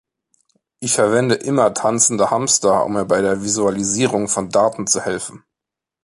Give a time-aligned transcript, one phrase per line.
[0.79, 5.43] Ich verwende immer Tanzende Hamster, um mir bei der Visualisierung von Daten zu helfen.